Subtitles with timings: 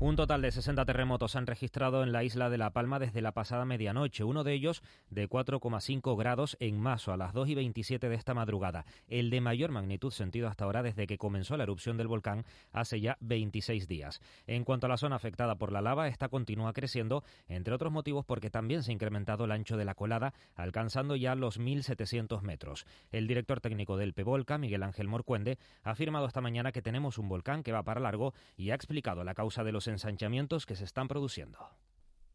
[0.00, 3.20] Un total de 60 terremotos se han registrado en la isla de La Palma desde
[3.20, 4.80] la pasada medianoche, uno de ellos
[5.10, 9.40] de 4,5 grados en Maso a las 2 y 27 de esta madrugada, el de
[9.40, 13.88] mayor magnitud sentido hasta ahora desde que comenzó la erupción del volcán hace ya 26
[13.88, 14.20] días.
[14.46, 18.24] En cuanto a la zona afectada por la lava, esta continúa creciendo, entre otros motivos
[18.24, 22.86] porque también se ha incrementado el ancho de la colada, alcanzando ya los 1.700 metros.
[23.10, 27.28] El director técnico del PEVOLCA, Miguel Ángel Morcuende, ha afirmado esta mañana que tenemos un
[27.28, 30.84] volcán que va para largo y ha explicado la causa de los ensanchamientos que se
[30.84, 31.58] están produciendo.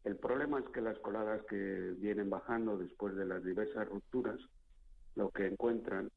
[0.04, 4.38] El problema es que las coladas que vienen bajando después de las diversas rupturas,
[5.16, 6.10] lo que encuentran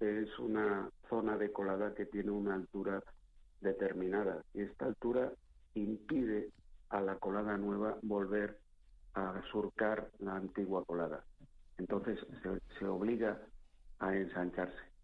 [0.00, 3.02] es una zona de colada que tiene una altura
[3.60, 5.32] determinada y esta altura
[5.74, 6.50] impide
[6.90, 8.58] a la colada nueva volver
[9.14, 11.24] a surcar la antigua colada.
[11.78, 13.40] Entonces se, se obliga
[13.98, 14.96] a ensancharse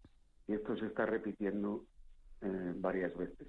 [0.47, 1.83] y esto se está repitiendo
[2.41, 3.47] eh, varias veces.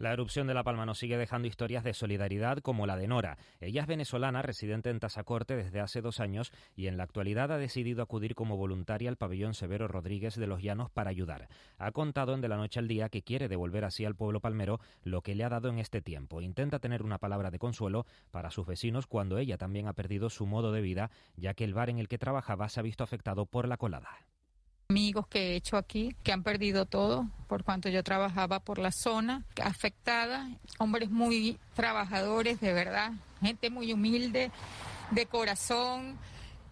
[0.00, 3.36] La erupción de La Palma nos sigue dejando historias de solidaridad como la de Nora.
[3.60, 7.58] Ella es venezolana, residente en Tazacorte desde hace dos años y en la actualidad ha
[7.58, 11.48] decidido acudir como voluntaria al pabellón Severo Rodríguez de los Llanos para ayudar.
[11.76, 14.80] Ha contado en De la Noche al Día que quiere devolver así al pueblo palmero
[15.02, 16.40] lo que le ha dado en este tiempo.
[16.40, 20.46] Intenta tener una palabra de consuelo para sus vecinos cuando ella también ha perdido su
[20.46, 23.44] modo de vida, ya que el bar en el que trabajaba se ha visto afectado
[23.44, 24.29] por la colada
[24.90, 28.90] amigos que he hecho aquí que han perdido todo por cuanto yo trabajaba por la
[28.90, 34.50] zona afectada, hombres muy trabajadores de verdad, gente muy humilde,
[35.12, 36.18] de corazón,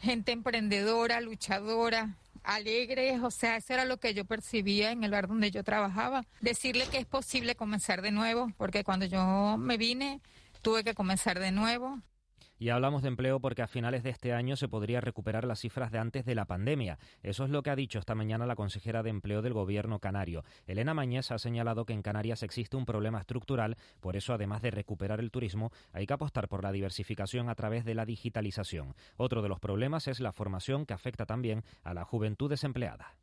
[0.01, 5.29] gente emprendedora, luchadora, alegres, o sea, eso era lo que yo percibía en el bar
[5.29, 6.25] donde yo trabajaba.
[6.41, 10.21] Decirle que es posible comenzar de nuevo, porque cuando yo me vine
[10.61, 12.01] tuve que comenzar de nuevo.
[12.61, 15.93] Y hablamos de empleo porque a finales de este año se podría recuperar las cifras
[15.93, 16.99] de antes de la pandemia.
[17.23, 20.43] Eso es lo que ha dicho esta mañana la consejera de Empleo del Gobierno canario.
[20.67, 24.73] Elena Mañez ha señalado que en Canarias existe un problema estructural, por eso además de
[24.73, 28.97] recuperar el turismo, hay que apostar por la diversificación a través de la digitalización.
[29.17, 33.15] Otro de los problemas es la formación que afecta también a la juventud desempleada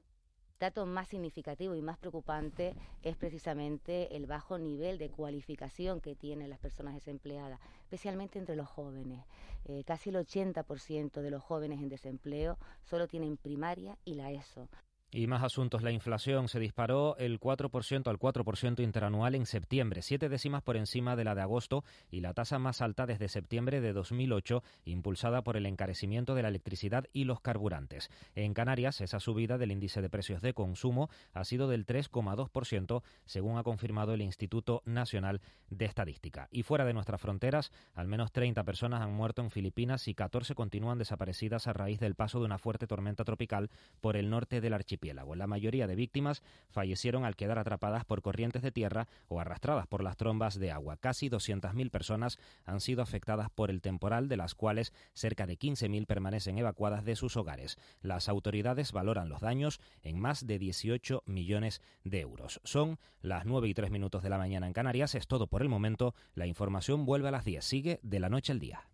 [0.60, 6.50] dato más significativo y más preocupante es precisamente el bajo nivel de cualificación que tienen
[6.50, 9.26] las personas desempleadas, especialmente entre los jóvenes.
[9.66, 14.70] Eh, casi el 80% de los jóvenes en desempleo solo tienen primaria y la ESO.
[15.18, 15.82] Y más asuntos.
[15.82, 21.16] La inflación se disparó el 4% al 4% interanual en septiembre, siete décimas por encima
[21.16, 25.56] de la de agosto y la tasa más alta desde septiembre de 2008, impulsada por
[25.56, 28.10] el encarecimiento de la electricidad y los carburantes.
[28.36, 33.58] En Canarias, esa subida del índice de precios de consumo ha sido del 3,2%, según
[33.58, 35.40] ha confirmado el Instituto Nacional
[35.70, 36.50] de Estadística.
[36.52, 40.56] Y fuera de nuestras fronteras, al menos 30 personas han muerto en Filipinas y 14
[40.56, 43.70] continúan desaparecidas a raíz del paso de una fuerte tormenta tropical
[44.02, 45.05] por el norte del archipiélago.
[45.14, 50.04] La mayoría de víctimas fallecieron al quedar atrapadas por corrientes de tierra o arrastradas por
[50.04, 50.98] las trombas de agua.
[50.98, 56.06] Casi 200.000 personas han sido afectadas por el temporal, de las cuales cerca de 15.000
[56.06, 57.78] permanecen evacuadas de sus hogares.
[58.02, 62.62] Las autoridades valoran los daños en más de 18 millones de euros.
[62.64, 65.16] Son las 9 y 3 minutos de la mañana en Canarias.
[65.16, 66.16] Es todo por el momento.
[66.34, 67.64] La información vuelve a las 10.
[67.64, 68.88] Sigue de la noche al día.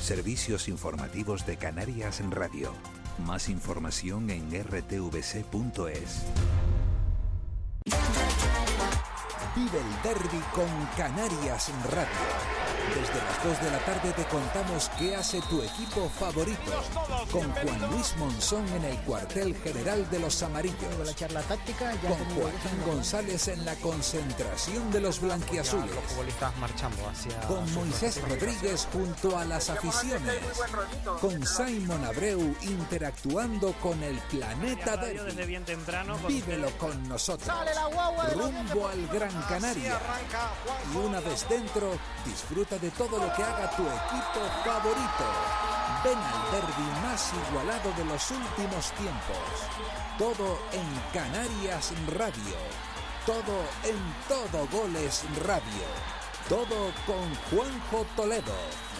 [0.00, 2.72] Servicios informativos de Canarias en Radio.
[3.18, 6.24] Más información en rtvc.es.
[9.54, 12.41] Vive el derby con Canarias Radio.
[12.94, 16.60] Desde las 2 de la tarde te contamos qué hace tu equipo favorito.
[17.30, 20.76] Con Juan Luis Monzón en el cuartel general de los amarillos.
[21.02, 25.90] La charla táctica, con Joaquín González en la concentración de los blanquiazules.
[27.48, 30.38] Con Moisés Rodríguez junto a las aficiones.
[31.20, 35.46] Con Simon Abreu interactuando con el planeta Derby.
[36.28, 37.50] Vívelo con nosotros.
[38.34, 39.98] Rumbo al Gran Canaria.
[40.92, 41.92] Y una vez dentro,
[42.26, 45.24] disfruta de todo lo que haga tu equipo favorito.
[46.02, 49.36] Ven al derby más igualado de los últimos tiempos.
[50.18, 50.84] Todo en
[51.14, 52.56] Canarias Radio.
[53.24, 53.98] Todo en
[54.28, 56.21] Todo Goles Radio.
[56.48, 58.52] Todo con Juanjo Toledo.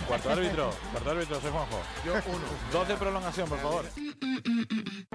[0.07, 1.81] Cuarto árbitro, cuarto árbitro, soy Juanjo.
[2.05, 2.45] Yo uno.
[2.73, 3.85] Dos de prolongación, por favor.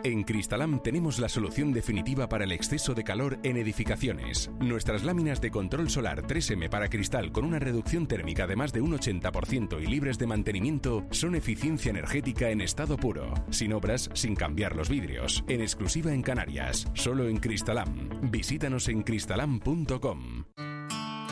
[0.04, 4.50] En Cristalam tenemos la solución definitiva para el exceso de calor en edificaciones.
[4.60, 8.82] Nuestras láminas de control solar 3M para cristal con una reducción térmica de más de
[8.82, 14.36] un 80% y libres de mantenimiento son eficiencia energética en estado puro, sin obras, sin
[14.36, 18.10] cambiar los vidrios, en exclusiva en Canarias, solo en Cristalam.
[18.32, 20.46] Visítanos en cristalam.com.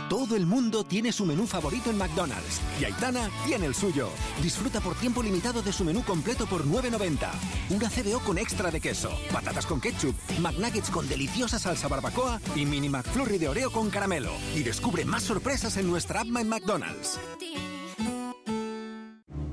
[0.09, 4.09] Todo el mundo tiene su menú favorito en McDonald's y Aitana tiene el suyo.
[4.41, 7.31] Disfruta por tiempo limitado de su menú completo por 9.90.
[7.71, 12.65] Una CBO con extra de queso, patatas con ketchup, McNuggets con deliciosa salsa barbacoa y
[12.65, 14.31] mini McFlurry de Oreo con caramelo.
[14.55, 17.19] Y descubre más sorpresas en nuestra app en McDonald's.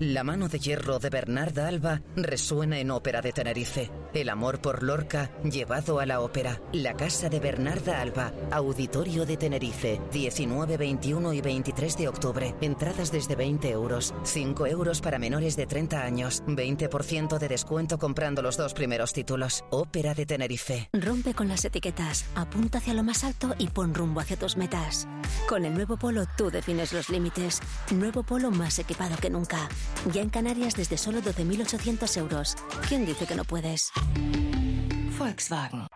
[0.02, 3.88] La mano de hierro de Bernarda Alba resuena en Ópera de Tenerife.
[4.12, 6.60] El amor por Lorca llevado a la ópera.
[6.72, 12.52] La casa de Bernarda Alba, Auditorio de Tenerife, 19, 21 y 23 de octubre.
[12.60, 18.42] Entradas desde 20 euros, 5 euros para menores de 30 años, 20% de descuento comprando
[18.42, 19.64] los dos primeros títulos.
[19.70, 20.90] Ópera de Tenerife.
[20.92, 25.06] Rompe con las etiquetas, apunta hacia lo más alto y pon rumbo hacia tus metas.
[25.48, 27.60] Con el nuevo Polo tú defines los límites.
[27.92, 29.68] Nuevo Polo más equipado que nunca.
[30.12, 32.56] Ya en Canarias desde solo 12.800 euros.
[32.88, 33.90] ¿Quién dice que no puedes?
[35.18, 35.86] Volkswagen.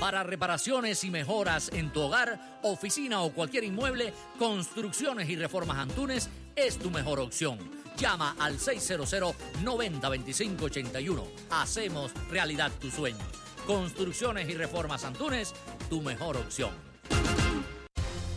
[0.00, 6.28] Para reparaciones y mejoras en tu hogar, oficina o cualquier inmueble, Construcciones y Reformas Antunes
[6.54, 7.58] es tu mejor opción.
[7.96, 11.24] Llama al 600 90 25 81.
[11.50, 13.24] Hacemos realidad tu sueño.
[13.66, 15.54] Construcciones y Reformas Antunes,
[15.88, 16.70] tu mejor opción.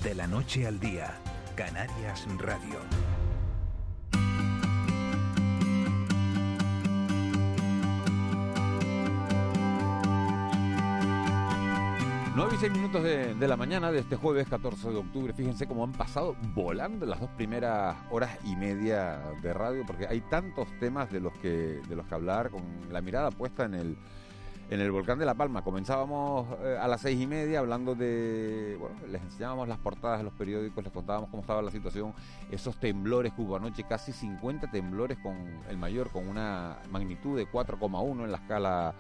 [0.04, 1.20] De la noche al día,
[1.56, 2.80] Canarias Radio.
[12.40, 15.34] 9 y 6 minutos de, la mañana de este jueves 14 de octubre.
[15.34, 20.22] Fíjense cómo han pasado volando las dos primeras horas y media de radio, porque hay
[20.22, 23.98] tantos temas de los que, de los que hablar, con la mirada puesta en el,
[24.70, 25.64] en el volcán de La Palma.
[25.64, 28.78] Comenzábamos eh, a las seis y media hablando de.
[28.80, 32.14] Bueno, les enseñábamos las portadas de los periódicos, les contábamos cómo estaba la situación,
[32.50, 33.60] esos temblores que hubo
[33.90, 35.36] casi 50 temblores con
[35.70, 38.96] el mayor, con una magnitud de 4,1 en la escala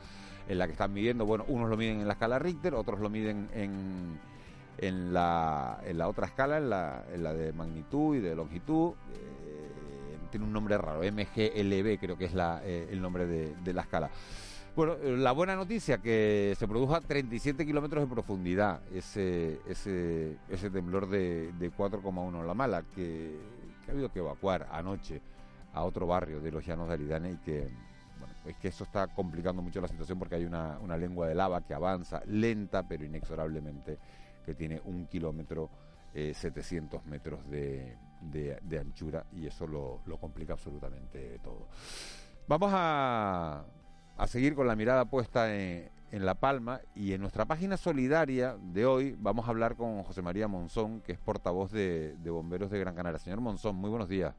[0.50, 3.10] en la que están midiendo, bueno, unos lo miden en la escala Richter, otros lo
[3.10, 4.19] miden en,
[4.80, 8.94] en, la, en la otra escala, en la, en la de magnitud y de longitud.
[9.13, 13.84] Eh, tiene un nombre raro, MGLB creo que es la, eh, el nombre de, la
[13.84, 14.10] escala.
[14.75, 20.69] Bueno, eh, la buena noticia que se produjo a 37 kilómetros de profundidad ese, ese,
[20.72, 22.44] temblor de, de 4,1.
[22.44, 23.40] La mala que,
[23.86, 25.22] que, ha habido que evacuar anoche
[25.74, 27.68] a otro barrio de los Llanos de Aridane y que
[28.46, 31.74] es que eso está complicando mucho la situación porque hay una, lengua de lava que
[31.74, 33.98] avanza lenta pero inexorablemente,
[34.46, 35.70] que tiene un kilómetro,
[36.14, 41.68] 700 eh, metros de, anchura y eso lo, complica absolutamente todo.
[42.48, 43.66] Vamos a,
[44.28, 49.16] seguir con la mirada puesta en, La Palma y en nuestra página solidaria de hoy
[49.20, 52.96] vamos a hablar con José María Monzón, que es portavoz de, de Bomberos de Gran
[52.96, 53.20] Canaria.
[53.20, 54.34] Señor Monzón, muy buenos días.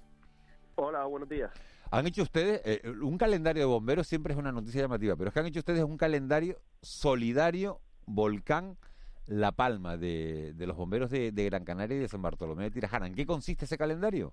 [0.74, 1.52] Hola, buenos días.
[1.92, 5.34] Han hecho ustedes, eh, un calendario de bomberos siempre es una noticia llamativa, pero es
[5.34, 8.76] que han hecho ustedes un calendario solidario Volcán
[9.26, 13.08] La Palma de, los bomberos de, Gran Canaria y de San Bartolomé de Tirajana.
[13.08, 14.32] ¿En qué consiste ese calendario?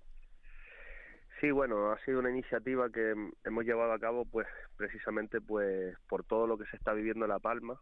[1.41, 3.13] Sí, bueno, ha sido una iniciativa que
[3.43, 7.29] hemos llevado a cabo pues precisamente pues por todo lo que se está viviendo en
[7.29, 7.79] La Palma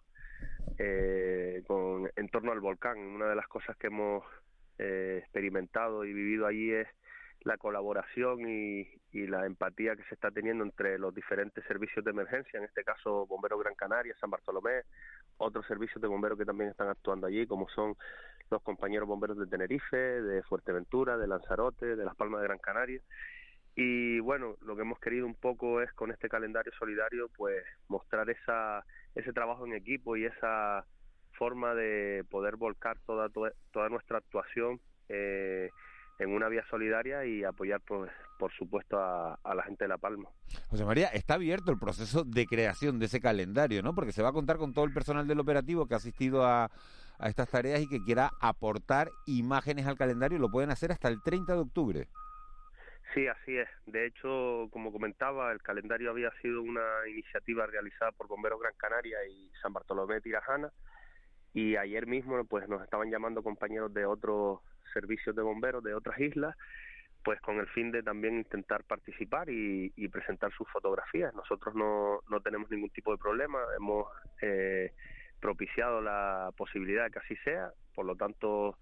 [0.77, 2.97] eh, con, en torno al volcán.
[2.97, 4.23] Una de las cosas que hemos
[4.77, 6.87] eh, experimentado y vivido allí es
[7.45, 12.59] la colaboración y, la empatía que se está teniendo entre los diferentes servicios de emergencia,
[12.59, 14.81] en este caso Bomberos Gran Canaria, San Bartolomé,
[15.37, 17.95] otros servicios de bomberos que también están actuando allí, como son
[18.51, 22.99] los compañeros bomberos de Tenerife, de Fuerteventura, de Lanzarote, de Las Palmas de Gran Canaria.
[23.75, 28.29] Y bueno, lo que hemos querido un poco es con este calendario solidario, pues mostrar
[28.29, 28.85] esa,
[29.15, 30.85] ese trabajo en equipo y esa
[31.33, 35.69] forma de poder volcar toda, toda, nuestra actuación eh,
[36.19, 40.29] en una vía solidaria y apoyar, pues, por supuesto, a, la gente de La Palma.
[40.69, 43.93] José María, está abierto el proceso de creación de ese calendario, ¿no?
[43.93, 46.69] Porque se va a contar con todo el personal del operativo que ha asistido a,
[47.19, 51.21] a estas tareas y que quiera aportar imágenes al calendario, lo pueden hacer hasta el
[51.21, 52.07] 30 de octubre.
[53.13, 53.69] Sí, así es.
[53.85, 59.17] De hecho, como comentaba, el calendario había sido una iniciativa realizada por Bomberos Gran Canaria
[59.25, 60.71] y San Bartolomé de Tirajana
[61.53, 64.59] y ayer mismo pues nos estaban llamando compañeros de otros
[64.95, 66.55] servicios de bomberos de otras islas,
[67.23, 71.33] pues con el fin de también intentar participar y, presentar sus fotografías.
[71.33, 74.07] Nosotros no, no tenemos ningún tipo de problema, hemos
[74.41, 74.93] eh,
[75.41, 78.77] propiciado la posibilidad de que así sea, por lo tanto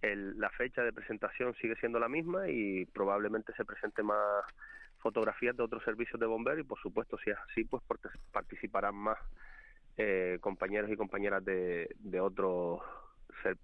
[0.00, 4.44] el, la fecha de presentación sigue siendo la misma y probablemente se presente más
[4.98, 7.82] fotografías de otros servicios de bomberos y por supuesto si es así pues
[8.32, 9.18] participarán más
[9.96, 12.80] eh, compañeros y compañeras de, de otros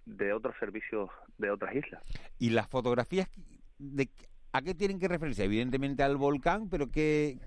[0.07, 2.03] de otros servicios de otras islas.
[2.39, 3.29] ¿Y las fotografías
[3.79, 4.09] de
[4.53, 5.45] a qué tienen que referirse?
[5.45, 7.39] Evidentemente al volcán, pero que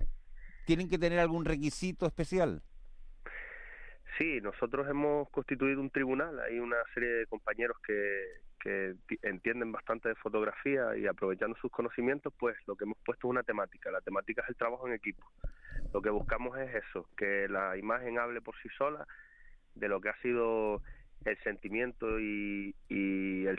[0.66, 2.62] tienen que tener algún requisito especial.
[4.18, 8.24] Sí, nosotros hemos constituido un tribunal, hay una serie de compañeros que,
[8.60, 13.30] que entienden bastante de fotografía y aprovechando sus conocimientos, pues lo que hemos puesto es
[13.30, 13.90] una temática.
[13.90, 15.24] La temática es el trabajo en equipo.
[15.94, 19.06] Lo que buscamos es eso, que la imagen hable por sí sola
[19.74, 20.82] de lo que ha sido
[21.24, 23.58] el sentimiento y, y, el,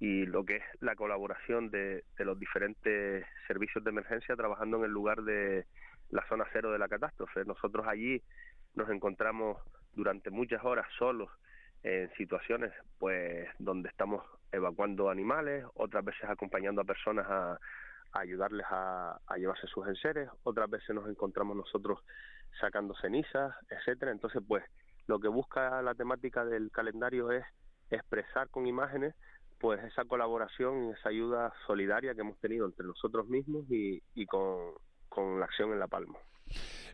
[0.00, 4.84] y lo que es la colaboración de, de los diferentes servicios de emergencia trabajando en
[4.84, 5.66] el lugar de
[6.10, 7.44] la zona cero de la catástrofe.
[7.44, 8.22] Nosotros allí
[8.74, 9.58] nos encontramos
[9.94, 11.30] durante muchas horas solos
[11.82, 17.58] en situaciones pues donde estamos evacuando animales, otras veces acompañando a personas a,
[18.12, 22.00] ayudarles a, llevarse sus enseres, otras veces nos encontramos nosotros
[22.60, 24.12] sacando cenizas, etcétera.
[24.12, 24.64] Entonces, pues
[25.08, 27.44] lo que busca la temática del calendario es
[27.90, 29.14] expresar con imágenes
[29.58, 35.40] pues esa colaboración y esa ayuda solidaria que hemos tenido entre nosotros mismos y, con,
[35.40, 36.16] la acción en La Palma.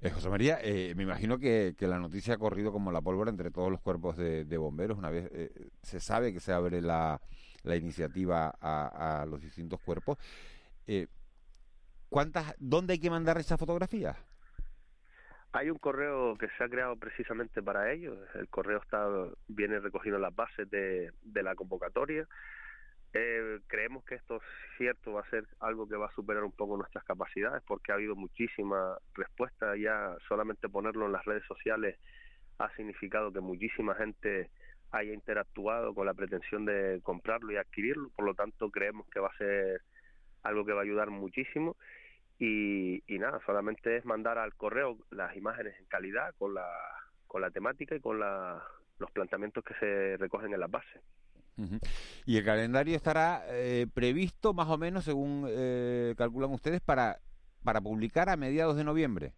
[0.01, 3.51] Eh, José María, eh, me imagino que, la noticia ha corrido como la pólvora entre
[3.51, 4.97] todos los cuerpos de, bomberos.
[4.97, 7.21] Una vez eh, se sabe que se abre la,
[7.65, 10.17] la iniciativa a, los distintos cuerpos.
[12.09, 14.17] ¿cuántas, ¿Dónde hay que mandar esas fotografías?
[15.57, 18.19] Hay un correo que se ha creado precisamente para ellos.
[18.35, 19.07] El correo está
[19.47, 22.27] viene recogiendo las bases de, de la convocatoria.
[23.13, 24.43] Eh, creemos que esto es
[24.77, 27.95] cierto, va a ser algo que va a superar un poco nuestras capacidades porque ha
[27.95, 29.77] habido muchísima respuesta.
[29.77, 32.01] Ya solamente ponerlo en las redes sociales
[32.59, 34.51] ha significado que muchísima gente
[34.91, 38.11] haya interactuado con la pretensión de comprarlo y adquirirlo.
[38.17, 39.83] Por lo tanto, creemos que va a ser
[40.43, 41.77] algo que va a ayudar muchísimo.
[42.39, 46.67] Y, y nada, solamente es mandar al correo las imágenes en calidad con la,
[47.27, 48.63] con la temática y con la,
[48.99, 51.01] los planteamientos que se recogen en las bases.
[52.27, 57.19] Y el calendario estará eh, previsto más o menos, según eh, calculan ustedes, para,
[57.63, 59.33] para publicar a mediados de noviembre.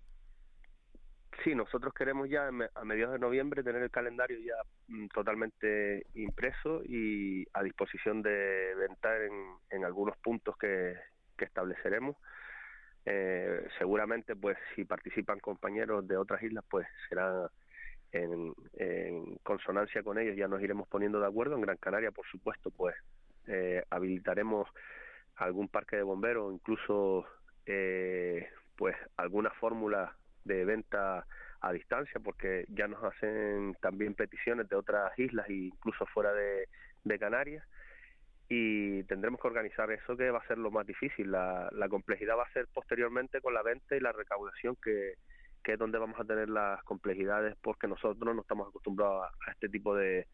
[1.45, 4.55] Sí, nosotros queremos ya a mediados de noviembre tener el calendario ya
[4.89, 9.33] mm, totalmente impreso y a disposición de venta en,
[9.71, 10.95] en algunos puntos que,
[11.37, 12.17] que estableceremos.
[13.09, 17.49] Eh, seguramente, pues, si participan compañeros de otras islas, pues será
[18.11, 18.53] en,
[19.43, 21.55] consonancia con ellos ya nos iremos poniendo de acuerdo.
[21.55, 22.97] En Gran Canaria, por supuesto, pues
[23.47, 24.69] eh, habilitaremos
[25.37, 27.27] algún parque de bomberos, incluso
[27.67, 31.27] eh, pues alguna fórmula de venta
[31.61, 37.19] a distancia, porque ya nos hacen también peticiones de otras islas e incluso fuera de
[37.19, 37.65] Canarias
[38.49, 41.33] y tendremos que organizar eso que va a ser lo más difícil.
[41.33, 45.15] La, la complejidad va a ser posteriormente con la venta y la recaudación que,
[45.65, 49.69] que es donde vamos a tener las complejidades porque nosotros no estamos acostumbrados a, este
[49.69, 50.29] tipo de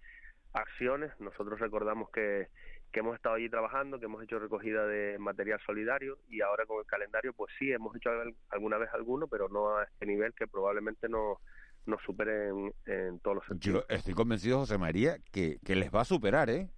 [0.53, 1.11] acciones.
[1.21, 2.49] Nosotros recordamos que,
[2.93, 6.81] que hemos estado allí trabajando, que hemos hecho recogida de material solidario y ahora con
[6.81, 8.11] el calendario, pues sí, hemos hecho
[8.51, 11.39] alguna vez alguno, pero no a este nivel que probablemente no
[11.87, 12.51] nos supere
[12.85, 13.87] en, todos los sentidos.
[13.89, 16.69] Yo estoy convencido, José María, que, que les va a superar, ¿eh?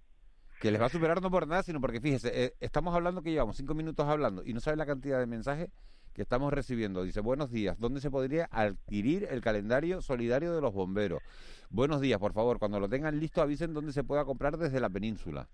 [0.65, 3.29] Que les va a superar no por nada, sino porque fíjese, eh, estamos hablando que
[3.29, 5.69] llevamos cinco minutos hablando y no sabe la cantidad de mensajes
[6.11, 7.03] que estamos recibiendo.
[7.03, 11.21] Dice, buenos días, ¿dónde se podría adquirir el calendario solidario de los bomberos?
[11.69, 14.89] Buenos días, por favor, cuando lo tengan listo avisen dónde se pueda comprar desde la
[14.89, 15.47] península.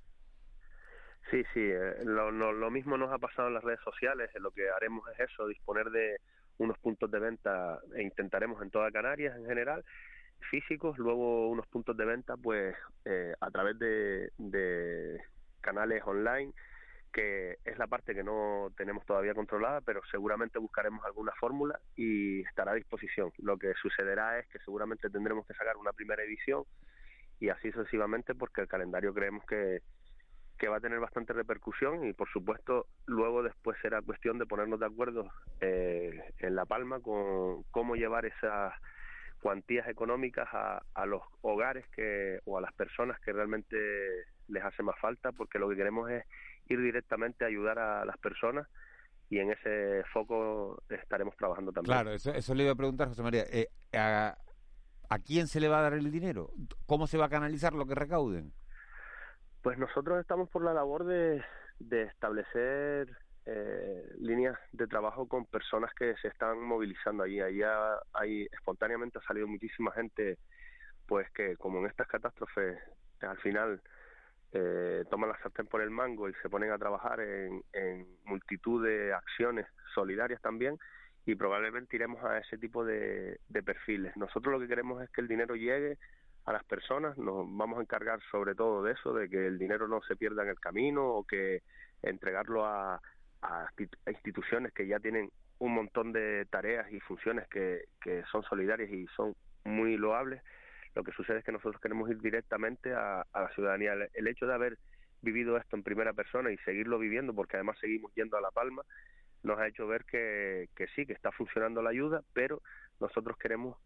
[1.29, 4.69] Sí, sí, eh, lo, lo, mismo nos ha pasado en las redes sociales, lo que
[4.69, 6.21] haremos es eso, disponer de
[6.57, 9.83] unos puntos de venta e intentaremos en toda Canarias en general
[10.49, 15.21] físicos, luego unos puntos de venta pues eh, a través de, de
[15.61, 16.53] canales online
[17.11, 22.41] que es la parte que no tenemos todavía controlada, pero seguramente buscaremos alguna fórmula y
[22.41, 23.31] estará a disposición.
[23.39, 26.63] Lo que sucederá es que seguramente tendremos que sacar una primera edición
[27.39, 29.81] y así sucesivamente porque el calendario creemos que,
[30.57, 34.79] que va a tener bastante repercusión y por supuesto luego después será cuestión de ponernos
[34.79, 35.27] de acuerdo
[35.59, 38.73] eh, en La Palma con cómo llevar esas
[39.41, 43.77] cuantías económicas a, a los hogares que o a las personas que realmente
[44.47, 46.23] les hace más falta porque lo que queremos es
[46.67, 48.67] ir directamente a ayudar a las personas
[49.29, 51.93] y en ese foco estaremos trabajando también.
[51.93, 53.45] Claro, eso, eso le iba a preguntar, José María.
[53.49, 54.37] Eh, a,
[55.09, 56.51] a, quién se le va a dar el dinero?
[56.85, 58.51] ¿Cómo se va a canalizar lo que recauden?
[59.61, 61.41] Pues nosotros estamos por la labor de,
[61.79, 63.07] de establecer
[63.45, 67.41] eh, líneas de trabajo con personas que se están movilizando allí.
[67.41, 70.37] Allá hay espontáneamente ha salido muchísima gente,
[71.07, 72.77] pues que como en estas catástrofes
[73.21, 73.81] al final
[74.53, 77.63] eh, toman la sartén por el mango y se ponen a trabajar en,
[78.25, 80.77] multitud de acciones solidarias también
[81.25, 84.15] y probablemente iremos a ese tipo de, perfiles.
[84.17, 85.97] Nosotros lo que queremos es que el dinero llegue
[86.45, 89.87] a las personas, nos vamos a encargar sobre todo de eso, de que el dinero
[89.87, 91.61] no se pierda en el camino o que
[92.01, 92.99] entregarlo a,
[93.41, 93.67] a
[94.07, 99.07] instituciones que ya tienen un montón de tareas y funciones que, que son solidarias y
[99.15, 100.41] son muy loables
[100.95, 103.93] lo que sucede es que nosotros queremos ir directamente a, la ciudadanía.
[104.13, 104.77] El, hecho de haber
[105.21, 108.83] vivido esto en primera persona y seguirlo viviendo, porque además seguimos yendo a La Palma,
[109.43, 112.61] nos ha hecho ver que, que sí, que está funcionando la ayuda, pero
[112.99, 113.77] nosotros queremos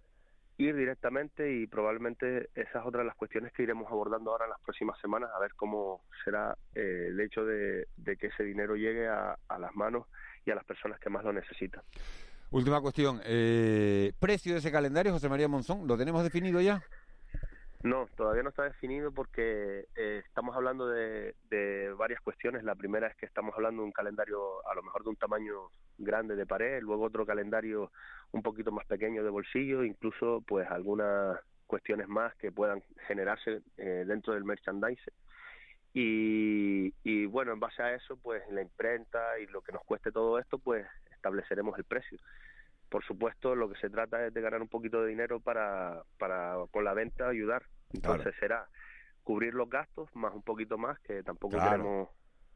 [0.58, 4.52] ir directamente y probablemente esa es otra de las cuestiones que iremos abordando ahora en
[4.52, 9.08] las próximas semanas, a ver cómo será eh, el hecho de, que ese dinero llegue
[9.08, 10.08] a, a, las manos
[10.46, 11.84] y a las personas que más lo necesitan.
[12.52, 16.82] Última cuestión, eh, ¿precio de ese calendario, José María Monzón, lo tenemos definido ya?
[17.86, 21.36] No, todavía no está definido porque eh, estamos hablando de,
[21.96, 22.63] varias cuestiones.
[22.63, 25.70] La primera es que estamos hablando de un calendario a lo mejor de un tamaño
[26.00, 27.92] grande de pared, luego otro calendario
[28.32, 34.04] un poquito más pequeño de bolsillo, incluso pues algunas cuestiones más que puedan generarse eh,
[34.08, 35.12] dentro del merchandise.
[35.94, 40.12] Y, y bueno, en base a eso, pues la imprenta y lo que nos cueste
[40.12, 42.18] todo esto, pues estableceremos el precio
[42.89, 46.56] por supuesto lo que se trata es de ganar un poquito de dinero para, para
[46.72, 47.63] con la venta ayudar
[47.94, 48.68] entonces será
[49.24, 52.10] cubrir los gastos más un poquito más, que tampoco queremos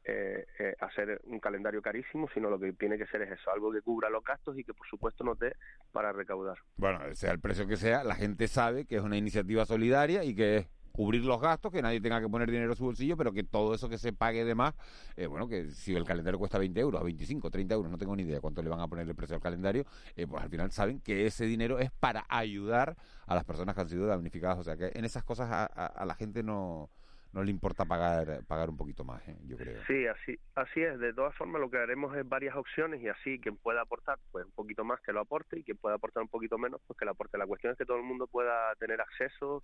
[0.06, 3.72] eh, eh, hacer un calendario carísimo, sino lo que tiene que ser es eso, algo
[3.72, 5.56] que cubra los gastos y que por supuesto nos dé
[5.92, 6.58] para recaudar.
[6.78, 10.36] Bueno, sea el precio que sea, la gente sabe que es una iniciativa solidaria y
[10.36, 13.32] que es cubrir los gastos, que nadie tenga que poner dinero en su bolsillo, pero
[13.32, 14.74] que todo eso que se pague de más,
[15.16, 18.24] eh, bueno, que si el calendario cuesta 20 euros, 25, 30 euros, no tengo ni
[18.24, 21.00] idea cuánto le van a poner el precio al calendario, eh, pues al final saben
[21.00, 22.96] que ese dinero es para ayudar
[23.28, 24.60] a las personas que han sido damnificadas.
[24.60, 26.90] O sea que en esas cosas a, la gente no,
[27.34, 29.38] no le importa pagar pagar un poquito más, ¿eh?
[29.46, 29.82] yo creo.
[29.86, 31.00] Sí, así así es.
[31.00, 34.46] De todas formas, lo que haremos es varias opciones y así quien pueda aportar pues
[34.46, 37.06] un poquito más que lo aporte y quien pueda aportar un poquito menos pues que
[37.06, 37.38] lo aporte.
[37.38, 39.64] La cuestión es que todo el mundo pueda tener acceso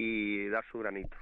[0.00, 1.16] y dar su granito.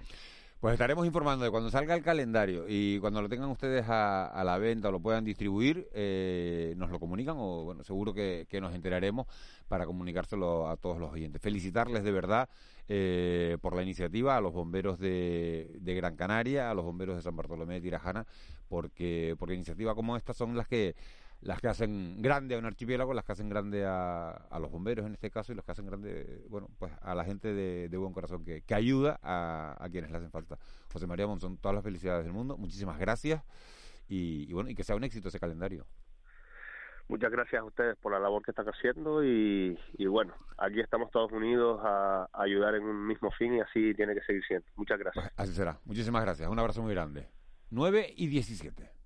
[0.60, 4.58] Pues estaremos informando de cuando salga el calendario y cuando lo tengan ustedes a, la
[4.58, 9.28] venta o lo puedan distribuir, eh, nos lo comunican o bueno, seguro que, nos enteraremos
[9.68, 11.40] para comunicárselo a todos los oyentes.
[11.40, 12.48] Felicitarles de verdad
[12.88, 17.22] eh, por la iniciativa a los bomberos de, de, Gran Canaria, a los bomberos de
[17.22, 18.26] San Bartolomé de Tirajana,
[18.68, 20.96] porque, porque iniciativas como estas son las que
[21.40, 25.06] las que hacen grande a un archipiélago, las que hacen grande a, a, los bomberos
[25.06, 28.12] en este caso y las que hacen grande, bueno, pues a la gente de, buen
[28.12, 30.58] corazón que, que ayuda a, a, quienes le hacen falta.
[30.92, 33.42] José María Monzón, todas las felicidades del mundo, muchísimas gracias
[34.08, 35.86] y, bueno, y que sea un éxito ese calendario.
[37.08, 41.10] Muchas gracias a ustedes por la labor que están haciendo y, y bueno, aquí estamos
[41.10, 44.66] todos unidos a, ayudar en un mismo fin y así tiene que seguir siendo.
[44.76, 45.24] Muchas gracias.
[45.24, 45.78] Pues así será.
[45.84, 46.48] Muchísimas gracias.
[46.50, 47.28] Un abrazo muy grande.
[47.70, 48.97] 9 y 17.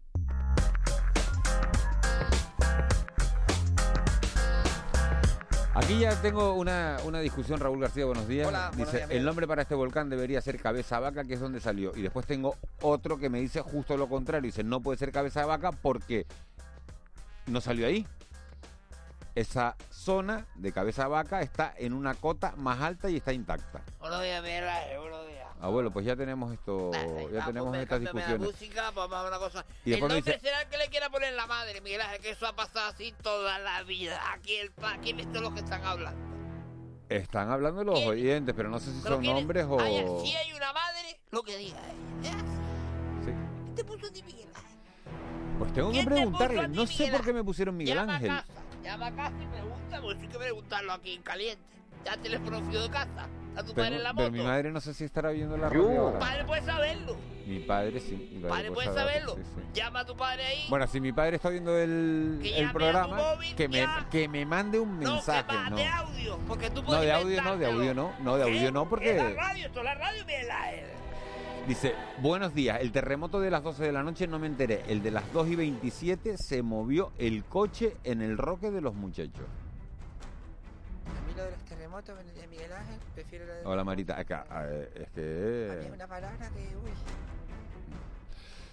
[5.74, 8.76] Aquí ya tengo una, una discusión, Raúl García, buenos días.
[8.76, 11.96] dice, el nombre para este volcán debería ser Cabeza Vaca, que es donde salió.
[11.96, 14.48] Y después tengo otro que me dice justo lo contrario.
[14.48, 16.26] Dice, no puede ser Cabeza Vaca porque
[17.46, 18.06] no salió ahí.
[19.34, 23.80] Esa zona de Cabeza Vaca está en una cota más alta y está intacta.
[23.98, 25.21] Buenos días, buenos días.
[25.62, 26.90] Abuelo, pues ya tenemos esto,
[27.32, 28.40] ya tenemos estas discusiones.
[28.40, 29.64] música, vamos a una cosa.
[29.84, 32.48] Y el nombre será el que le quiera poner la madre, Miguel Ángel, que eso
[32.48, 34.20] ha pasado así toda la vida.
[34.32, 36.20] Aquí el pa, ¿quién es lo que están hablando?
[37.08, 39.78] Están hablando los oyentes, pero no sé si son hombres o.
[39.78, 42.32] Ay, si hay una madre, lo que diga ella.
[43.24, 43.30] Sí.
[43.66, 44.78] ¿Qué te puso a ti, Miguel Ángel?
[45.60, 48.30] Pues tengo que preguntarle, no sé por qué me pusieron Miguel llama Ángel.
[48.32, 51.62] A casa, llama a casa y pregunta, pues hay que preguntarlo aquí en caliente.
[52.04, 54.30] Ya teléfono fijo de casa a tu padre en la moto.
[54.30, 56.12] Pero mi madre no sé si estará viendo la radio.
[56.12, 57.16] Tu padre puede saberlo.
[57.46, 58.30] Mi padre sí.
[58.32, 59.36] Mi padre, puede saberlo.
[59.74, 60.66] Llama a tu padre ahí.
[60.68, 63.18] Bueno, si mi padre está viendo el, el programa,
[63.56, 65.52] que, me, que me mande un mensaje.
[65.52, 65.76] No, que no.
[65.76, 66.38] de audio.
[66.46, 68.12] Porque tú puedes no, de audio no, de audio no.
[68.20, 69.16] No, de audio no, porque.
[69.16, 70.58] Es la radio, esto es la radio, mira.
[71.66, 75.00] Dice, buenos días, el terremoto de las 12 de la noche no me enteré, el
[75.00, 79.46] de las 2 y 27 se movió el coche en el roque de los muchachos
[81.36, 81.62] lo de los
[82.00, 83.66] terremotos, de Miguel Ángel, prefiero lo de...
[83.66, 84.46] Hola Marita, acá,
[84.94, 85.90] es que...
[85.92, 86.90] una palabra que, uy...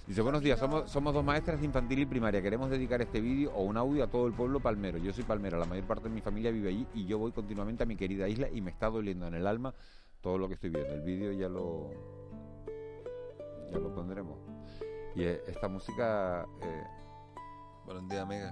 [0.08, 2.41] Dice, buenos días, somos, somos dos maestras de infantil y primaria.
[2.41, 4.97] Queremos dedicar este vídeo o un audio a todo el pueblo palmero.
[4.97, 7.84] Yo soy palmera, la mayor parte de mi familia vive allí y yo voy continuamente
[7.84, 9.71] a mi querida isla y me está doliendo en el alma
[10.21, 10.95] todo lo que estoy viendo.
[10.95, 11.91] El vídeo ya lo...
[13.71, 14.39] ya lo pondremos.
[15.15, 16.47] Y eh, esta música...
[16.62, 16.84] Eh...
[17.86, 18.51] Buenos días, Miguel.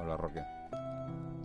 [0.00, 0.42] Hola, Roque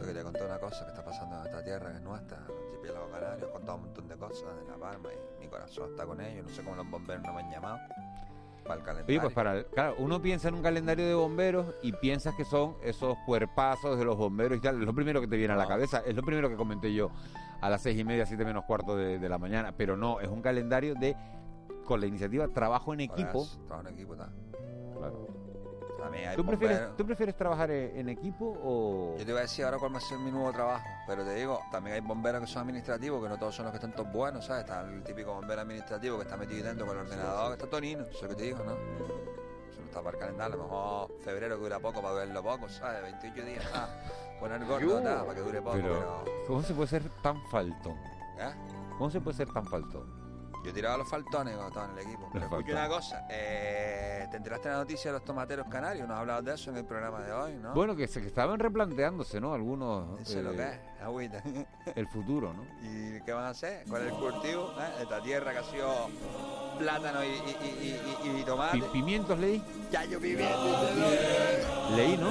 [0.01, 2.65] te quería contar una cosa que está pasando en esta tierra, que es nuestra, el
[2.65, 6.05] archipiélago Canarios, he contado un montón de cosas de La Palma y mi corazón está
[6.05, 6.45] con ellos.
[6.45, 7.79] No sé cómo los bomberos no me han llamado
[8.63, 9.19] para el calendario.
[9.19, 12.75] Oye, pues para, claro, uno piensa en un calendario de bomberos y piensas que son
[12.83, 14.79] esos cuerpazos de los bomberos y tal.
[14.79, 17.11] Es lo primero que te viene a la cabeza, es lo primero que comenté yo
[17.61, 19.73] a las seis y media, siete menos cuarto de, de la mañana.
[19.75, 21.15] Pero no, es un calendario de
[21.85, 23.47] con la iniciativa Trabajo en Equipo.
[23.67, 24.31] Trabajo en equipo, tal.
[24.97, 25.27] Claro.
[26.35, 29.15] ¿Tú prefieres, ¿Tú prefieres trabajar en equipo o...?
[29.17, 31.35] Yo te iba a decir ahora cuál va a ser mi nuevo trabajo, pero te
[31.35, 34.11] digo, también hay bomberos que son administrativos, que no todos son los que están todos
[34.11, 34.63] buenos, ¿sabes?
[34.63, 38.03] Está el típico bombero administrativo que está metido dentro con el ordenador, que está tonino,
[38.03, 38.71] eso es lo que te digo, ¿no?
[38.71, 42.43] Eso no está para el calendario, a lo mejor febrero que dura poco para verlo
[42.43, 43.01] poco, ¿sabes?
[43.03, 43.89] 28 días, ah,
[44.39, 46.25] poner gordo, nada, para que dure poco, pero...
[46.47, 47.95] ¿Cómo se puede ser tan falto?
[48.39, 48.53] ¿Eh?
[48.97, 50.20] ¿Cómo se puede ser tan falto?
[50.63, 52.29] Yo tiraba los faltones en el equipo.
[52.31, 56.17] Pero escucha una cosa, eh, te enteraste de la noticia de los tomateros canarios, nos
[56.17, 57.73] hablado de eso en el programa de hoy, ¿no?
[57.73, 59.53] Bueno, que, se, que estaban replanteándose, ¿no?
[59.53, 60.19] Algunos...
[60.21, 61.41] Eso es lo que es, agüita.
[61.95, 62.63] El futuro, ¿no?
[62.81, 63.85] ¿Y qué van a hacer?
[63.89, 64.73] ¿Cuál es el cultivo?
[64.79, 65.01] ¿Eh?
[65.01, 66.09] Esta tierra que ha sido
[66.77, 68.79] plátano y, y, y, y tomate.
[68.93, 69.63] ¿Pimientos leí?
[69.91, 70.91] Ya yo pimientos.
[71.95, 72.29] Leí, ¿no?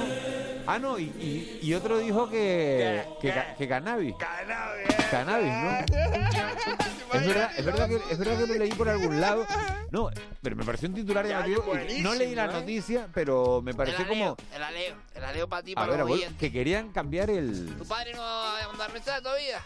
[0.67, 4.15] Ah, no, y, otro dijo que, que, que, cannabis.
[4.15, 4.95] Cannabis.
[5.09, 6.85] Cannabis, ¿no?
[7.13, 9.45] es verdad, es verdad, que, es verdad que lo leí por algún lado.
[9.91, 10.09] No,
[10.41, 11.65] pero me pareció un titular llamativo.
[11.99, 14.37] No leí la noticia, pero me pareció como.
[14.53, 17.75] El aleo, el aleo para ti, para ver, que querían cambiar el.
[17.77, 19.61] ¿Tu padre no va a mandar mensaje todavía?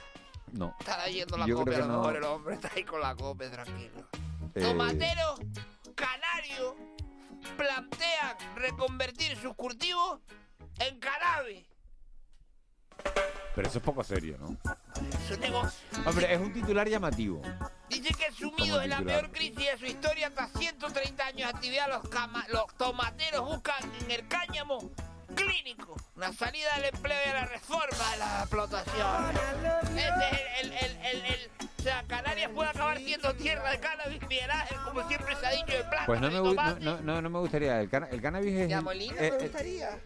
[0.52, 0.76] No.
[0.80, 4.10] Está yendo la copia, a lo mejor el hombre está ahí con la copia, tranquilo.
[4.56, 4.62] Eh...
[4.62, 5.36] Tomatero
[5.94, 6.76] canario
[7.58, 10.20] plantean reconvertir sus cultivos
[10.80, 11.66] en cannabis.
[13.56, 14.58] Pero eso es poco serio, ¿no?
[15.02, 15.80] Es un negocio.
[16.06, 17.42] Hombre, es un titular llamativo.
[17.90, 21.88] Dice que sumido en la peor crisis de su historia, tras 130 años de actividad,
[21.88, 22.04] los,
[22.50, 24.92] los tomateros buscan en el cáñamo
[25.36, 29.36] clínico una salida del empleo y a la reforma de la explotación.
[29.98, 34.22] Este es el, el, el, el, o sea, Canarias puede acabar siendo tierra de cannabis,
[34.28, 34.50] Miguel
[34.86, 36.06] como siempre se ha dicho, el plan.
[36.06, 37.80] Pues no me, no, no, no, me gustaría.
[37.80, 38.70] El, el cannabis es.
[38.70, 40.00] ¿Y a Molina me gustaría?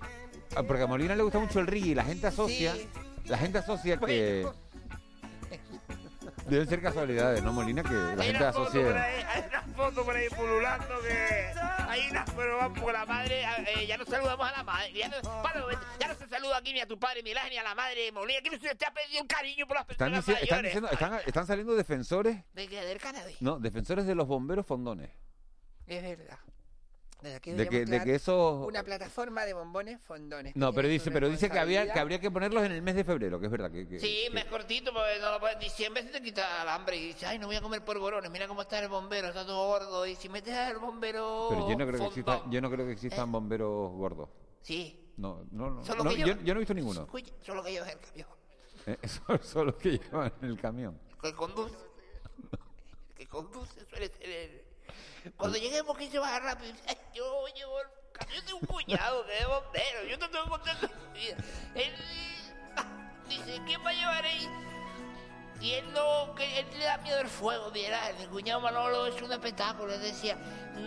[0.56, 2.76] Ah, porque a Molina le gusta mucho el reggae y la gente asocia.
[3.26, 4.48] La gente asocia que.
[6.48, 7.84] Deben ser casualidades, ¿no, Molina?
[7.84, 9.04] Que la gente asocia.
[9.04, 11.54] hay una foto por ahí pululando que.
[11.88, 13.44] Hay una, pero vamos por la madre.
[13.76, 14.94] Eh, ya no saludamos a la madre.
[14.94, 15.16] Ya no,
[16.00, 18.42] ya no se saluda aquí ni a tu padre ni a la madre de Molina.
[18.42, 21.14] Que no se te ha pedido un cariño por las personas están, están, diciendo, están,
[21.26, 22.44] están, saliendo defensores.
[22.54, 22.68] ¿De?
[22.68, 23.40] ¿Del cannabis?
[23.42, 25.12] No, defensores de los bomberos fondones.
[25.86, 26.40] Es verdad
[27.22, 30.56] de que, de que eso una plataforma de bombones fondones.
[30.56, 33.04] No, pero dice, pero dice que había que habría que ponerlos en el mes de
[33.04, 36.64] febrero, que es verdad que, sí, mes cortito, porque no, en diciembre se te quita
[36.64, 39.28] el hambre y dices, ay, no voy a comer polvorones, mira cómo está el bombero,
[39.28, 42.62] está todo gordo y si metes al bombero Pero yo no creo que exista, yo
[42.62, 43.32] no creo que existan ¿Eh?
[43.32, 44.30] bomberos gordos.
[44.62, 44.98] Sí.
[45.18, 45.82] No, no, no.
[45.82, 47.06] no yo, yo, no he visto ninguno.
[47.42, 48.28] solo que llevan el camión.
[48.86, 48.98] Eh,
[49.42, 50.98] solo, que llevan el camión.
[51.16, 51.76] El que conduce.
[53.10, 54.69] el que conduce suele ser el
[55.38, 56.74] cuando lleguemos, ¿quién se baja rápido?
[57.14, 57.88] Yo llevo el
[58.34, 60.04] Yo tengo un cuñado que es bombero.
[60.08, 60.78] Yo te tengo que contar
[61.76, 61.94] Él
[63.30, 64.50] dice, ¿quién va a llevar ahí?
[65.62, 69.22] Y él no, que él le da miedo el fuego, mira, el cuñado Manolo es
[69.22, 70.38] un espectáculo, él decía,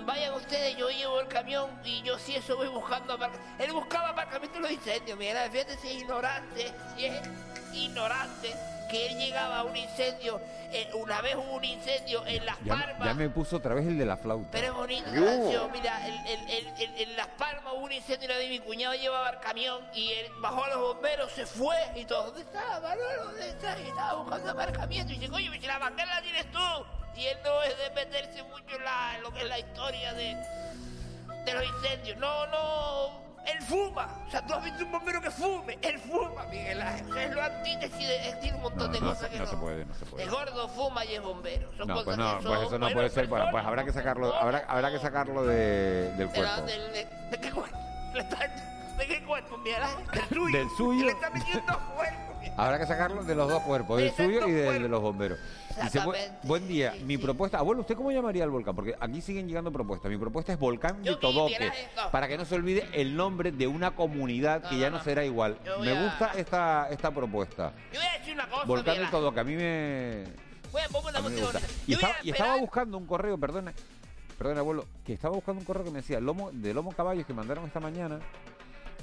[0.07, 3.19] vayan ustedes, yo llevo el camión y yo sí eso voy buscando
[3.59, 7.23] Él buscaba aparcamiento de los incendios, mira, fíjate si es ignorante, si es
[7.75, 8.55] ignorante
[8.93, 10.39] que él llegaba a un incendio,
[10.71, 12.99] eh, una vez hubo un incendio en Las Palmas.
[13.03, 14.51] Ya me puso otra vez el de la flauta.
[14.53, 19.31] Pero es bonito canción, mira, en Las Palmas hubo un incendio y mi cuñado llevaba
[19.31, 22.25] el camión y él bajó a los bomberos, se fue y todo.
[22.25, 23.25] ¿Dónde está, Manolo?
[23.25, 23.81] ¿Dónde está?
[23.81, 26.59] Y estaba buscando aparcamiento y dice, coño, si la bandera la tienes tú.
[27.17, 30.13] Y él no es de meterse mucho en, la, en lo que es la historia
[30.13, 30.37] de,
[31.47, 32.19] de los incendios.
[32.19, 34.09] No, no él fuma.
[34.27, 35.79] O sea, tú has visto un bombero que fume.
[35.83, 37.17] Él fuma, Miguel Ángel.
[37.17, 38.37] Es lo antítesis de.
[38.41, 39.47] Tiene un montón de cosas que no.
[39.47, 40.25] Se puede, no se puede.
[40.25, 41.71] Es gordo, fuma y es bombero.
[41.77, 43.27] Son no, pues no, pues eso no puede ser.
[43.27, 46.63] Bueno, pues habrá que sacarlo, habrá, habrá que sacarlo de, del cuerpo.
[46.63, 47.79] De, de, de, qué cuerpo?
[48.99, 50.07] ¿De qué cuerpo, Miguel Ángel?
[50.13, 50.59] Del suyo.
[50.59, 51.05] Del suyo.
[51.07, 52.32] Le está metiendo cuerpo.
[52.57, 55.39] Habrá que sacarlo de los dos cuerpos, del suyo y del de los bomberos.
[55.83, 56.01] Dice,
[56.43, 58.75] buen día, mi propuesta, abuelo, ¿usted cómo llamaría al volcán?
[58.75, 60.11] Porque aquí siguen llegando propuestas.
[60.11, 61.73] Mi propuesta es Volcán de Todoque,
[62.11, 65.59] para que no se olvide el nombre de una comunidad que ya no, será igual.
[65.81, 67.73] Me gusta esta, esta propuesta.
[67.93, 70.25] Yo voy a decir una cosa, Volcán de Todoque, a mí me...
[71.87, 73.75] Y, estaba, buscando un correo, perdona,
[74.39, 77.35] perdona abuelo, que estaba buscando un correo que me decía lomo, de Lomo Caballos que
[77.35, 78.21] mandaron esta mañana,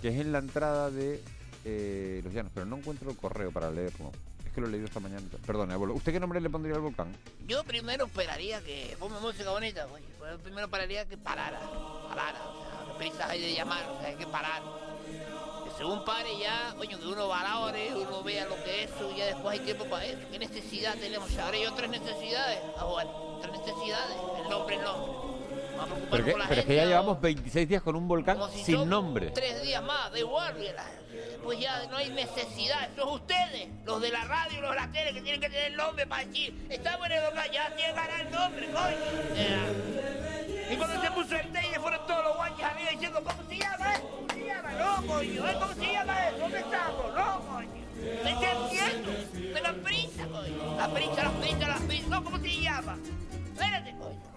[0.02, 1.22] que es en la entrada de
[1.66, 4.12] eh, Los Llanos, pero no encuentro el correo para leerlo.
[4.46, 5.22] Es que lo he leído esta mañana.
[5.46, 5.72] Perdón.
[5.92, 7.16] ¿Usted qué nombre le pondría al volcán?
[7.48, 8.96] Yo primero esperaría que.
[9.00, 10.04] Ponme música bonita, güey.
[10.44, 11.60] Primero esperaría que parara.
[12.10, 12.40] Parara.
[12.50, 13.88] O sea, que prisas hay de llamar.
[13.90, 14.64] O sea, hay que parar.
[15.78, 19.60] según pare ya, coño, que uno valore, uno vea lo que es y ya después
[19.60, 20.20] hay tiempo para eso.
[20.32, 21.38] ¿Qué necesidad tenemos?
[21.38, 22.60] Ahora yo tres necesidades.
[22.78, 24.18] Ah, bueno, tres necesidades.
[24.44, 25.29] El nombre, el nombre.
[26.12, 29.32] Pero, que, pero es que ya llevamos 26 días con un volcán si sin nombre.
[29.32, 30.56] Tres días más, da igual.
[31.44, 32.90] Pues ya no hay necesidad.
[32.92, 35.74] Eso es ustedes, los de la radio, los de la tele, que tienen que tener
[35.76, 40.10] nombre para decir, estamos en el volcán, ya ganar el nombre, coño.
[40.72, 43.94] Y cuando se puso el TEI, fueron todos los guanches amigos diciendo, ¿cómo se llama
[43.94, 44.10] eso?
[44.10, 44.72] ¿Cómo se llama?
[44.74, 45.58] No, coño, ¿eh?
[45.60, 46.38] ¿cómo se llama eso?
[46.38, 47.16] ¿Dónde estamos?
[47.16, 47.70] No, coño.
[48.24, 49.12] ¿Me está entiendo?
[49.54, 50.78] De la prisa, coño.
[50.78, 52.08] La prisa, la prisa, la prisa.
[52.10, 52.98] No, ¿cómo se llama?
[53.54, 54.29] Espérate, coño.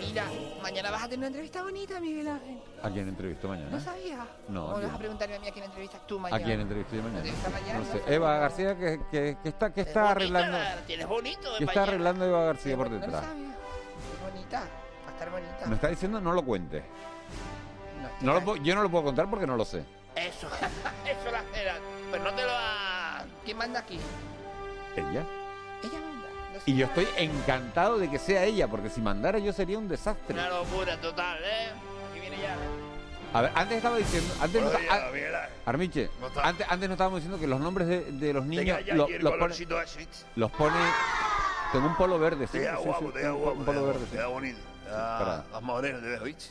[0.00, 0.24] Mira,
[0.62, 2.58] mañana vas a tener una entrevista bonita, Miguel Ángel.
[2.82, 3.70] ¿A quién entrevistó mañana?
[3.70, 4.20] ¿No sabías?
[4.48, 4.86] No, ¿O ¿a quién?
[4.86, 6.44] vas a preguntarme a mí a quién entrevistas tú ¿A mañana?
[6.44, 7.18] quién entrevisté yo mañana?
[7.20, 7.78] ¿Entrevista mañana?
[7.80, 8.14] No sé.
[8.14, 10.58] Eva García, que, que, que está, que está arreglando.
[10.58, 13.24] la tienes bonito, ¿Qué está arreglando Eva García por No lo detrás?
[13.24, 13.44] sabía.
[13.48, 15.66] Es bonita, va a estar bonita.
[15.66, 16.82] Me está diciendo no lo cuente.
[18.20, 19.78] No lo puedo- yo no lo puedo contar porque no lo sé.
[20.14, 20.46] Eso,
[21.06, 21.76] eso la espera.
[22.10, 23.24] Pues no te lo ha...
[23.44, 23.98] ¿Quién manda aquí?
[24.96, 25.22] ¿Ella?
[25.82, 26.28] Ella manda.
[26.54, 26.60] No.
[26.66, 30.34] Y yo estoy encantado de que sea ella, porque si mandara yo sería un desastre.
[30.34, 31.68] Una locura total, ¿eh?
[32.10, 32.56] Aquí viene ya.
[33.36, 34.32] A ver, antes estaba diciendo.
[34.40, 35.34] Antes no, días, Ángel.
[35.66, 36.10] Armiche,
[36.42, 39.54] antes, antes no estábamos diciendo que los nombres de, de los niños lo- los, pone,
[40.36, 40.76] los pone.
[41.72, 42.58] Tengo un polo verde, sí.
[42.58, 44.04] Te sí, guapo, sí, te guapo, un te polo guapo, verde.
[44.06, 44.16] te sí.
[44.16, 44.58] da bonito.
[45.52, 46.44] Más moreno te ¿viste?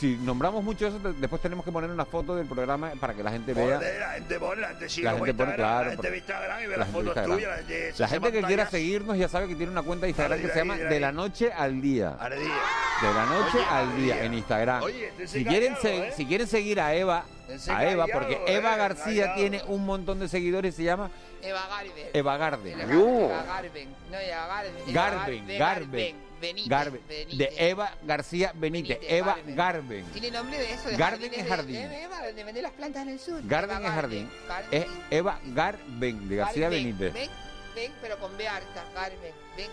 [0.00, 3.22] Si nombramos mucho eso, te- después tenemos que poner una foto del programa para que
[3.22, 3.78] la gente vea.
[3.78, 6.66] La gente pone, la gente sigue La gente pone, claro, la gente ve Instagram y
[6.66, 7.36] ve la las fotos Instagram.
[7.36, 7.50] tuyas,
[7.98, 10.48] la gente, La que quiera seguirnos ya sabe que tiene una cuenta de Instagram que
[10.48, 10.76] se llama.
[10.78, 12.16] De la Noche al Día.
[12.18, 12.54] Al día.
[13.02, 14.24] De la noche Oye, al día día.
[14.24, 14.82] en Instagram.
[14.84, 16.12] Oye, si, quieren algo, se- ¿eh?
[16.16, 17.24] si quieren seguir a Eva,
[17.68, 18.56] a Eva, porque ¿eh?
[18.56, 19.34] Eva García Engañado.
[19.36, 21.10] tiene un montón de seguidores y se llama
[21.42, 22.06] Eva Garben.
[22.14, 22.80] Eva Garden.
[22.80, 23.88] Eva Garben.
[24.10, 25.58] No, Eva Garben, Garben.
[25.58, 26.29] Garben.
[26.40, 27.00] Benítez, Garben.
[27.08, 27.38] Benítez.
[27.38, 28.98] De Eva García Benítez.
[28.98, 29.56] Benítez, Eva Garben.
[29.56, 30.04] Garben.
[30.12, 30.88] Tiene nombre de eso.
[30.88, 31.74] De Garden jardines es de- jardín.
[31.88, 33.40] de Eva, de vender las plantas en el sur.
[33.46, 34.30] Garden Eva es jardín.
[34.48, 34.82] Garden.
[34.82, 36.84] Es Eva Garben de García Garben.
[36.84, 37.12] Benítez.
[37.12, 37.30] Ven,
[37.74, 38.84] ven, pero con B harta.
[38.94, 39.32] Garben.
[39.56, 39.70] Ven.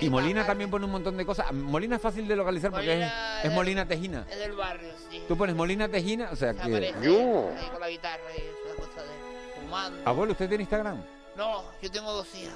[0.00, 0.46] Y Eva Molina Garben.
[0.46, 1.52] también pone un montón de cosas.
[1.52, 4.26] Molina es fácil de localizar porque Molina es, es es- Molina Tejina.
[4.30, 5.22] Es del barrio, sí.
[5.26, 6.62] Tú pones Molina Tejina, o sea Se que...
[6.62, 10.02] aparece ahí con la guitarra y esa cosa de fumando.
[10.08, 11.02] Abuelo, ¿usted tiene Instagram?
[11.36, 12.54] No, yo tengo dos hijas.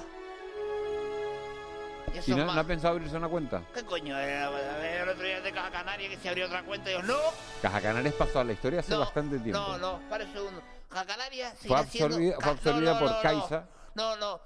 [2.13, 2.55] Y eso ¿Y no, más.
[2.55, 3.63] no ha pensado abrirse una cuenta?
[3.73, 4.15] ¿Qué coño?
[4.15, 7.17] ver, el otro día de Caja Canaria que se abrió otra cuenta y yo, no,
[7.61, 9.59] Caja Canarias pasó a la historia hace No, bastante tiempo.
[9.59, 10.61] no, no, para un segundo.
[10.89, 13.21] Caja Canaria sigue Fue absorbida, fue absorbida no, por.
[13.21, 13.67] Caixa.
[13.95, 14.41] No, no.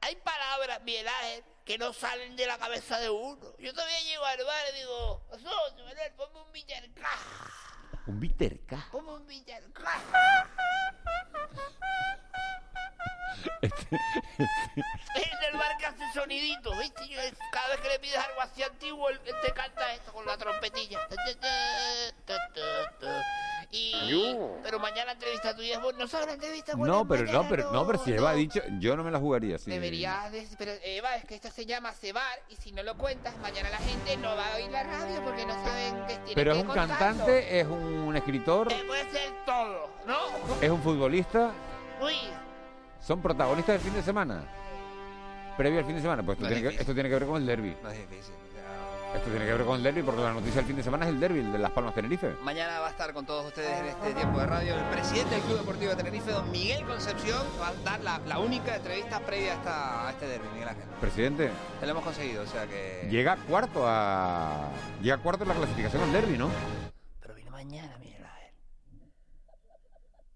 [0.00, 3.38] Hay palabras, Miguel Ángel, que no salen de la cabeza de uno.
[3.58, 7.08] Yo todavía llego al bar y digo, socio, Manuel, ponme un Villarca.
[8.06, 8.88] Un Viterca.
[8.90, 10.00] Ponme un Villarca.
[13.62, 13.96] Este,
[14.38, 17.02] Es el bar que hace soniditos, ¿viste?
[17.52, 21.00] Cada vez que le pides algo así antiguo, él, te canta esto con la trompetilla.
[23.70, 23.92] Y,
[24.62, 25.96] pero mañana entrevista tuya es.
[25.98, 27.42] ¿No sabes la entrevista No, pero mañana?
[27.42, 29.58] no, pero no, pero si Eva ha dicho, yo no me la jugaría.
[29.58, 29.70] Sí.
[29.70, 33.36] Deberías, de- pero Eva, es que esto se llama cebar y si no lo cuentas,
[33.38, 36.52] mañana la gente no va a oír la radio porque no saben qué tiene Pero
[36.54, 40.16] que es un cantante, es un escritor, Eh, puede ser todo, ¿no?
[40.62, 41.50] es un futbolista,
[42.00, 42.14] Uy,
[43.08, 44.42] son protagonistas del fin de semana.
[45.56, 46.80] Previo al fin de semana, pues esto, No es tiene que, difícil.
[46.82, 47.76] esto tiene que ver con el derby.
[47.82, 48.34] No es difícil.
[49.14, 51.12] Esto tiene que ver con el derby porque la noticia del fin de semana es
[51.12, 52.34] el derby, el de Las Palmas Tenerife.
[52.42, 55.44] Mañana va a estar con todos ustedes en este tiempo de radio el presidente del
[55.44, 59.52] Club Deportivo de Tenerife, don Miguel Concepción, va a dar la, la única entrevista previa
[59.52, 60.84] a, esta, a este derby, Miguel Ángel.
[61.00, 63.08] Presidente, Ya lo hemos conseguido, o sea que...
[63.10, 64.68] llega cuarto a.
[65.00, 66.50] Llega cuarto en la clasificación al derby, ¿no?
[67.20, 68.52] pero viene mañana, Miguel Ángel.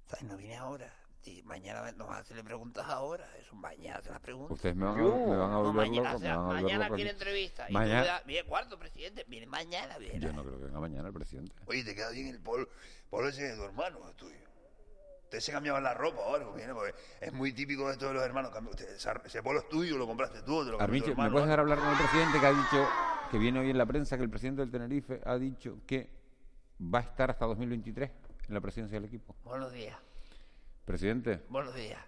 [0.07, 0.25] ¿Sabes?
[0.25, 0.91] No viene ahora.
[1.25, 3.29] Y mañana nos vas a hacerle preguntas ahora.
[3.39, 4.57] Eso mañana te las preguntas.
[4.57, 6.45] Ustedes me van a, me van a No, volver mañana, loco, o me sea, van
[6.45, 7.71] a volver mañana loco quiere entrevista.
[7.71, 9.25] Y Mañana- viene cuarto, presidente.
[9.29, 10.19] Viene mañana, viene.
[10.19, 11.55] Yo no creo que venga mañana el presidente.
[11.67, 12.69] Oye, te queda bien el polo.
[13.09, 14.37] Polo ese de tu hermano, es tuyo.
[15.25, 18.15] Ustedes se cambiaban la ropa ahora, porque, viene, porque es muy típico de esto de
[18.15, 18.53] los hermanos.
[19.25, 21.97] ese polo es tuyo, lo compraste tú, te lo ¿me puedes dejar hablar con el
[21.97, 22.89] presidente que ha dicho,
[23.31, 26.11] que viene hoy en la prensa, que el presidente del Tenerife ha dicho que
[26.83, 28.11] va a estar hasta 2023
[28.49, 29.35] en la presidencia del equipo?
[29.45, 29.97] Buenos días.
[30.85, 32.01] Presidente, Buenos días.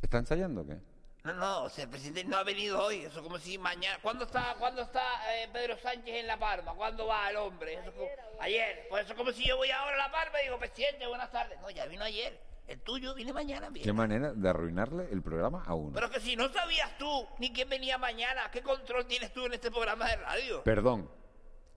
[0.00, 0.78] ¿está ensayando o qué?
[1.24, 3.04] No, no, o sea, el presidente no ha venido hoy.
[3.04, 3.98] Eso como si mañana.
[4.00, 5.02] ¿Cuándo está, ¿cuándo está
[5.36, 6.72] eh, Pedro Sánchez en La Palma?
[6.74, 7.74] ¿Cuándo va el hombre?
[7.74, 8.08] Eso como-
[8.40, 8.86] ayer.
[8.88, 11.60] Pues eso como si yo voy ahora a La Palma y digo, presidente, buenas tardes.
[11.60, 12.40] No, ya vino ayer.
[12.68, 13.68] El tuyo viene mañana.
[13.74, 15.92] Qué manera de arruinarle el programa a uno.
[15.94, 19.54] Pero que si no sabías tú ni quién venía mañana, ¿qué control tienes tú en
[19.54, 20.62] este programa de radio?
[20.62, 21.10] Perdón.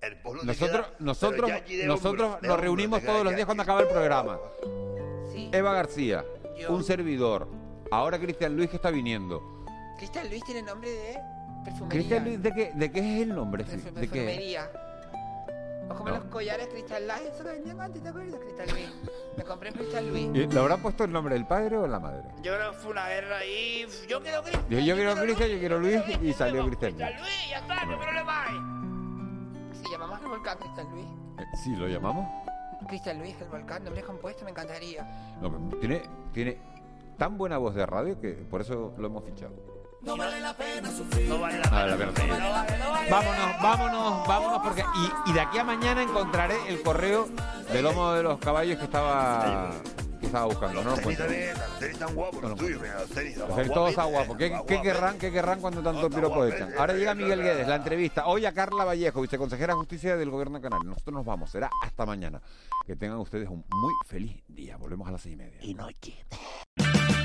[0.01, 1.51] El Nosotros, queda- nosotros,
[1.85, 4.39] nosotros nos reunimos todos los días cuando acaba el programa.
[5.31, 5.49] Sí.
[5.53, 6.25] Eva García,
[6.59, 6.71] Yo.
[6.73, 7.47] un servidor.
[7.91, 9.41] Ahora Cristian Luis que está viniendo.
[9.97, 11.19] Cristian Luis tiene nombre de.
[11.89, 13.63] Cristian Luis, ¿de qué, ¿de qué es el nombre?
[13.63, 14.71] De, perfumería.
[15.87, 16.15] O como No.
[16.15, 18.39] los collares Crystal Light, eso que vendían antes, ¿te acuerdas?
[18.39, 18.89] Crystal Luis.
[19.37, 20.29] Me compré en Crystal Luis.
[20.33, 22.23] ¿Y ¿Le habrá puesto el nombre del padre o la madre?
[22.41, 23.85] Yo creo que fue una guerra ahí.
[24.07, 24.65] Yo quiero Cristian.
[24.69, 26.93] Dijo, yo quiero Cristian, yo quiero Luis y salió Cristian.
[26.95, 28.20] Crystal Luis, ya está, no hay problema
[30.41, 31.05] volcán Crystal Luis.
[31.37, 32.27] Eh, Sí, lo llamamos.
[32.87, 35.03] Crystal Luis, el volcán, nombre compuesto, me encantaría.
[35.39, 36.01] No, tiene,
[36.33, 36.57] tiene
[37.17, 39.53] tan buena voz de radio que por eso lo hemos fichado.
[40.01, 41.29] No vale la pena sufrir.
[41.29, 42.23] No vale la Ah, la verdad.
[42.27, 43.09] No vale, no vale.
[43.11, 47.27] Vámonos, vámonos, vámonos, porque y, y de aquí a mañana encontraré el correo
[47.71, 49.69] del lomo de los caballos que estaba
[50.31, 50.83] estaba buscando.
[50.83, 51.67] No lo Los tenis encuentro.
[51.67, 53.37] los tenis tan guapos, los tuyos, mira, los tenis.
[53.37, 54.37] Los tenis todos están guapos.
[54.37, 56.73] ¿Qué, qué querrán, ¿Qué querrán cuando tanto piropo echan?
[56.77, 58.25] Ahora llega Miguel Guedes, la entrevista.
[58.27, 60.87] Hoy a Carla Vallejo, viceconsejera de Justicia del Gobierno de Canarias.
[60.87, 61.51] Nosotros nos vamos.
[61.51, 62.41] Será hasta mañana.
[62.87, 64.77] Que tengan ustedes un muy feliz día.
[64.77, 65.57] Volvemos a las seis y media.
[65.61, 66.25] Y noche.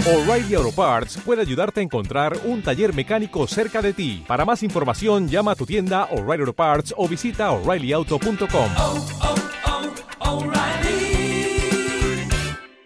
[0.07, 4.25] O'Reilly Auto Parts puede ayudarte a encontrar un taller mecánico cerca de ti.
[4.27, 8.71] Para más información, llama a tu tienda O'Reilly Auto Parts o visita oreillyauto.com.
[8.79, 10.86] oh, oh, O'Reilly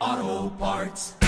[0.01, 1.20] Auto Parts.